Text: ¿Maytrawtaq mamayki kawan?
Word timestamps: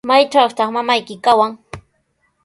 ¿Maytrawtaq 0.09 0.69
mamayki 0.75 1.15
kawan? 1.25 1.51